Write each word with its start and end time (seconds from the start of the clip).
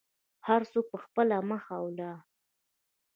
هر 0.47 0.61
څوک 0.71 0.85
په 0.93 0.97
خپله 1.03 1.35
مخه 1.51 1.75
ولاړو. 1.83 2.23